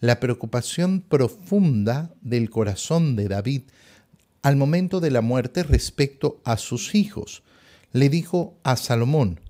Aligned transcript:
la 0.00 0.20
preocupación 0.20 1.00
profunda 1.00 2.14
del 2.20 2.50
corazón 2.50 3.16
de 3.16 3.28
David 3.28 3.62
al 4.42 4.56
momento 4.56 5.00
de 5.00 5.10
la 5.10 5.22
muerte 5.22 5.62
respecto 5.62 6.40
a 6.44 6.56
sus 6.56 6.94
hijos. 6.94 7.42
Le 7.92 8.08
dijo 8.08 8.58
a 8.62 8.76
Salomón, 8.76 9.40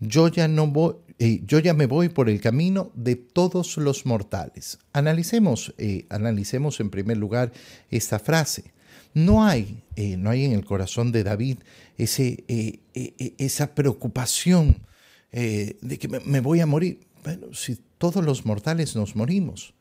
yo 0.00 0.28
ya 0.28 0.48
no 0.48 0.66
voy, 0.66 0.96
eh, 1.18 1.40
yo 1.46 1.60
ya 1.60 1.72
me 1.72 1.86
voy 1.86 2.08
por 2.08 2.28
el 2.28 2.40
camino 2.40 2.90
de 2.94 3.14
todos 3.16 3.76
los 3.76 4.04
mortales. 4.04 4.78
Analicemos, 4.92 5.72
eh, 5.78 6.06
analicemos 6.10 6.80
en 6.80 6.90
primer 6.90 7.16
lugar 7.16 7.52
esta 7.90 8.18
frase. 8.18 8.72
No 9.14 9.44
hay, 9.44 9.84
eh, 9.94 10.16
no 10.16 10.30
hay 10.30 10.44
en 10.44 10.52
el 10.52 10.64
corazón 10.64 11.12
de 11.12 11.22
David 11.22 11.58
esa 11.96 13.74
preocupación 13.74 14.78
de 15.30 15.98
que 16.00 16.08
me 16.08 16.40
voy 16.40 16.60
a 16.60 16.66
morir. 16.66 17.00
Bueno, 17.22 17.54
si 17.54 17.78
todos 17.98 18.24
los 18.24 18.44
mortales 18.44 18.96
nos 18.96 19.14
morimos, 19.14 19.74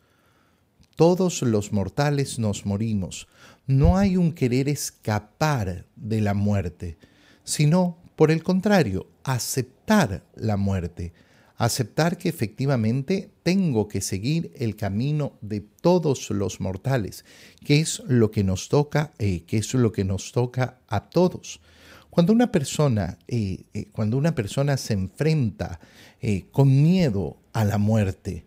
todos 0.96 1.42
los 1.42 1.72
mortales 1.72 2.40
nos 2.40 2.66
morimos. 2.66 3.28
No 3.68 3.98
hay 3.98 4.18
un 4.18 4.34
querer 4.34 4.70
escapar 4.70 5.86
de 5.96 6.22
la 6.22 6.34
muerte, 6.34 6.98
sino, 7.44 7.98
por 8.16 8.32
el 8.32 8.44
contrario, 8.44 9.08
aceptar 9.24 10.24
la 10.36 10.58
muerte, 10.58 11.14
aceptar 11.58 12.18
que 12.18 12.28
efectivamente 12.28 13.30
tengo 13.44 13.88
que 13.88 14.02
seguir 14.02 14.52
el 14.56 14.76
camino 14.76 15.34
de 15.42 15.62
todos 15.62 16.30
los 16.32 16.60
mortales, 16.60 17.24
que 17.64 17.80
es 17.80 18.02
lo 18.08 18.32
que 18.32 18.44
nos 18.44 18.68
toca, 18.68 19.12
eh, 19.20 19.44
que 19.46 19.58
es 19.58 19.74
lo 19.76 19.92
que 19.92 20.04
nos 20.04 20.32
toca 20.32 20.80
a 20.88 21.10
todos. 21.10 21.62
Cuando 22.10 22.34
una 22.34 22.52
persona, 22.52 23.20
eh, 23.28 23.66
eh, 23.74 23.86
cuando 23.92 24.18
una 24.18 24.34
persona 24.34 24.76
se 24.76 24.94
enfrenta 24.94 25.80
con 26.52 26.84
miedo 26.84 27.38
a 27.52 27.66
la 27.66 27.80
muerte, 27.80 28.46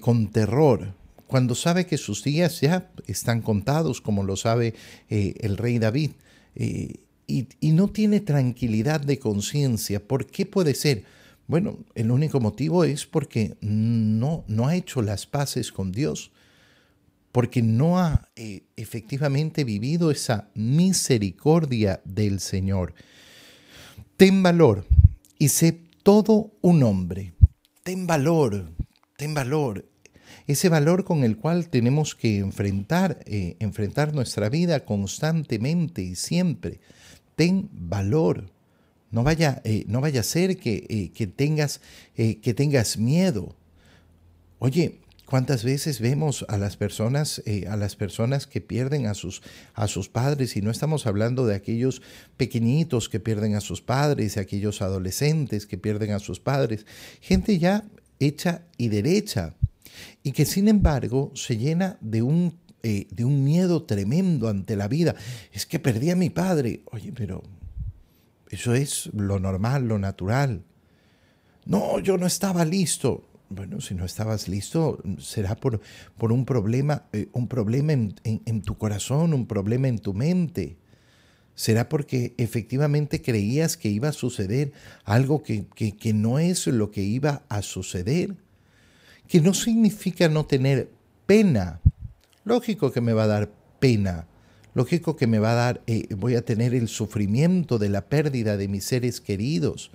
con 0.00 0.30
terror, 0.30 0.94
cuando 1.30 1.54
sabe 1.54 1.86
que 1.86 1.96
sus 1.96 2.24
días 2.24 2.60
ya 2.60 2.90
están 3.06 3.40
contados, 3.40 4.00
como 4.00 4.24
lo 4.24 4.34
sabe 4.34 4.74
eh, 5.08 5.34
el 5.38 5.56
rey 5.56 5.78
David, 5.78 6.10
eh, 6.56 6.94
y, 7.28 7.46
no 7.70 7.86
tiene 7.86 8.18
tranquilidad 8.18 9.00
de 9.00 9.20
conciencia, 9.20 10.04
¿por 10.04 10.26
qué 10.26 10.44
puede 10.44 10.74
ser? 10.74 11.04
Bueno, 11.46 11.78
el 11.94 12.10
único 12.10 12.40
motivo 12.40 12.82
es 12.82 13.06
porque 13.06 13.56
no, 13.60 14.44
no 14.48 14.66
ha 14.66 14.74
hecho 14.74 15.02
las 15.02 15.26
paces 15.26 15.70
con 15.70 15.92
Dios, 15.92 16.32
porque 17.30 17.62
no 17.62 18.00
ha 18.00 18.28
eh, 18.34 18.64
efectivamente 18.74 19.62
vivido 19.62 20.10
esa 20.10 20.50
misericordia 20.54 22.00
del 22.04 22.40
Señor. 22.40 22.92
Ten 24.16 24.42
valor 24.42 24.84
y 25.38 25.50
sé 25.50 25.80
todo 26.02 26.56
un 26.60 26.82
hombre. 26.82 27.34
Ten 27.84 28.08
valor, 28.08 28.72
ten 29.16 29.32
valor 29.32 29.89
ese 30.46 30.68
valor 30.68 31.04
con 31.04 31.24
el 31.24 31.36
cual 31.36 31.68
tenemos 31.68 32.14
que 32.14 32.38
enfrentar, 32.38 33.20
eh, 33.26 33.56
enfrentar 33.58 34.14
nuestra 34.14 34.48
vida 34.48 34.84
constantemente 34.84 36.02
y 36.02 36.14
siempre. 36.14 36.80
Ten 37.36 37.68
valor. 37.72 38.50
No 39.10 39.24
vaya, 39.24 39.60
eh, 39.64 39.84
no 39.88 40.00
vaya 40.00 40.20
a 40.20 40.24
ser 40.24 40.56
que, 40.56 40.86
eh, 40.88 41.10
que 41.12 41.26
tengas, 41.26 41.80
que 42.14 42.54
tengas 42.54 42.98
miedo. 42.98 43.56
Oye, 44.58 44.98
¿Cuántas 45.30 45.62
veces 45.62 46.00
vemos 46.00 46.44
a 46.48 46.58
las 46.58 46.76
personas, 46.76 47.40
a 47.68 47.76
las 47.76 47.94
personas 47.94 48.48
que 48.48 48.60
pierden 48.60 49.06
a 49.06 49.14
sus, 49.14 49.42
a 49.74 49.86
sus 49.86 50.08
padres? 50.08 50.56
Y 50.56 50.60
no 50.60 50.72
estamos 50.72 51.06
hablando 51.06 51.46
de 51.46 51.54
aquellos 51.54 52.02
pequeñitos 52.36 53.08
que 53.08 53.20
pierden 53.20 53.54
a 53.54 53.60
sus 53.60 53.80
padres, 53.80 54.34
de 54.34 54.40
aquellos 54.40 54.82
adolescentes 54.82 55.66
que 55.66 55.78
pierden 55.78 56.10
a 56.10 56.18
sus 56.18 56.40
padres. 56.40 56.84
Gente 57.20 57.60
ya 57.60 57.84
hecha 58.20 58.62
y 58.76 58.88
derecha, 58.88 59.54
y 60.22 60.32
que 60.32 60.44
sin 60.44 60.68
embargo 60.68 61.32
se 61.34 61.56
llena 61.56 61.98
de 62.00 62.22
un, 62.22 62.58
eh, 62.82 63.06
de 63.10 63.24
un 63.24 63.44
miedo 63.44 63.82
tremendo 63.84 64.48
ante 64.48 64.76
la 64.76 64.88
vida. 64.88 65.14
Es 65.52 65.66
que 65.66 65.78
perdí 65.78 66.10
a 66.10 66.16
mi 66.16 66.30
padre. 66.30 66.82
Oye, 66.86 67.12
pero 67.12 67.42
eso 68.50 68.74
es 68.74 69.10
lo 69.14 69.38
normal, 69.38 69.86
lo 69.86 69.98
natural. 69.98 70.64
No, 71.66 71.98
yo 72.00 72.16
no 72.16 72.26
estaba 72.26 72.64
listo. 72.64 73.26
Bueno, 73.48 73.80
si 73.80 73.94
no 73.94 74.04
estabas 74.04 74.48
listo, 74.48 75.02
será 75.18 75.56
por, 75.56 75.80
por 76.16 76.32
un 76.32 76.44
problema, 76.44 77.04
eh, 77.12 77.28
un 77.32 77.48
problema 77.48 77.92
en, 77.92 78.62
tu 78.62 78.78
corazón, 78.78 79.34
un 79.34 79.46
problema 79.46 79.88
en 79.88 79.98
tu 79.98 80.14
mente. 80.14 80.76
Será 81.54 81.88
porque 81.88 82.34
efectivamente 82.38 83.20
creías 83.22 83.76
que 83.76 83.88
iba 83.88 84.08
a 84.08 84.12
suceder 84.12 84.72
algo 85.04 85.42
que, 85.42 85.66
que 85.66 86.12
no 86.12 86.38
es 86.38 86.66
lo 86.68 86.90
que 86.90 87.02
iba 87.02 87.42
a 87.48 87.62
suceder 87.62 88.36
que 89.30 89.40
no 89.40 89.54
significa 89.54 90.28
no 90.28 90.44
tener 90.44 90.90
pena. 91.24 91.80
Lógico 92.44 92.90
que 92.90 93.00
me 93.00 93.12
va 93.12 93.22
a 93.22 93.28
dar 93.28 93.52
pena. 93.78 94.26
Lógico 94.74 95.14
que 95.14 95.28
me 95.28 95.38
va 95.38 95.52
a 95.52 95.54
dar, 95.54 95.82
eh, 95.86 96.12
voy 96.16 96.34
a 96.34 96.44
tener 96.44 96.74
el 96.74 96.88
sufrimiento 96.88 97.78
de 97.78 97.90
la 97.90 98.08
pérdida 98.08 98.56
de 98.56 98.66
mis 98.66 98.82
seres 98.82 99.20
queridos. 99.20 99.92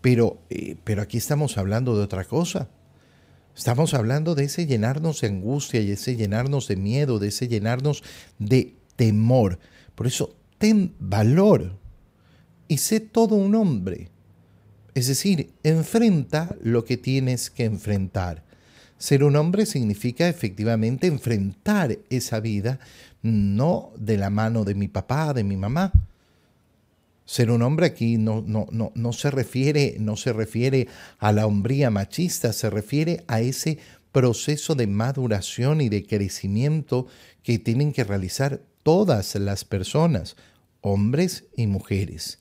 Pero, 0.00 0.40
eh, 0.48 0.76
pero 0.82 1.02
aquí 1.02 1.18
estamos 1.18 1.58
hablando 1.58 1.94
de 1.94 2.02
otra 2.02 2.24
cosa. 2.24 2.70
Estamos 3.54 3.92
hablando 3.92 4.34
de 4.34 4.44
ese 4.44 4.64
llenarnos 4.64 5.20
de 5.20 5.26
angustia 5.26 5.82
y 5.82 5.90
ese 5.90 6.16
llenarnos 6.16 6.66
de 6.66 6.76
miedo, 6.76 7.18
de 7.18 7.28
ese 7.28 7.48
llenarnos 7.48 8.02
de 8.38 8.76
temor. 8.96 9.58
Por 9.94 10.06
eso, 10.06 10.34
ten 10.56 10.94
valor 10.98 11.76
y 12.66 12.78
sé 12.78 13.00
todo 13.00 13.34
un 13.34 13.54
hombre. 13.56 14.08
Es 14.94 15.06
decir, 15.06 15.52
enfrenta 15.64 16.56
lo 16.62 16.86
que 16.86 16.96
tienes 16.96 17.50
que 17.50 17.66
enfrentar. 17.66 18.48
Ser 19.00 19.24
un 19.24 19.34
hombre 19.36 19.64
significa 19.64 20.28
efectivamente 20.28 21.06
enfrentar 21.06 21.96
esa 22.10 22.38
vida, 22.38 22.80
no 23.22 23.92
de 23.96 24.18
la 24.18 24.28
mano 24.28 24.64
de 24.64 24.74
mi 24.74 24.88
papá, 24.88 25.32
de 25.32 25.42
mi 25.42 25.56
mamá. 25.56 25.90
Ser 27.24 27.50
un 27.50 27.62
hombre 27.62 27.86
aquí 27.86 28.18
no, 28.18 28.44
no, 28.46 28.66
no, 28.70 28.92
no, 28.94 29.12
se 29.14 29.30
refiere, 29.30 29.96
no 29.98 30.16
se 30.16 30.34
refiere 30.34 30.86
a 31.18 31.32
la 31.32 31.46
hombría 31.46 31.88
machista, 31.88 32.52
se 32.52 32.68
refiere 32.68 33.24
a 33.26 33.40
ese 33.40 33.78
proceso 34.12 34.74
de 34.74 34.86
maduración 34.86 35.80
y 35.80 35.88
de 35.88 36.04
crecimiento 36.04 37.06
que 37.42 37.58
tienen 37.58 37.94
que 37.94 38.04
realizar 38.04 38.60
todas 38.82 39.34
las 39.36 39.64
personas, 39.64 40.36
hombres 40.82 41.44
y 41.56 41.66
mujeres. 41.68 42.39